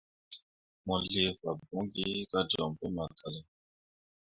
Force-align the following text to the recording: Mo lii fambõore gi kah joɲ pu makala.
Mo 0.85 0.95
lii 1.07 1.35
fambõore 1.39 1.89
gi 1.93 2.27
kah 2.31 2.45
joɲ 2.51 2.69
pu 2.77 2.85
makala. 2.95 3.41